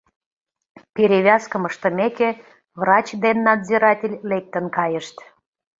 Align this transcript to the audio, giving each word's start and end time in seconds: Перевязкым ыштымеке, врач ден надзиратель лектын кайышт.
Перевязкым 0.95 1.63
ыштымеке, 1.69 2.29
врач 2.79 3.07
ден 3.23 3.37
надзиратель 3.47 4.15
лектын 4.29 4.65
кайышт. 4.77 5.15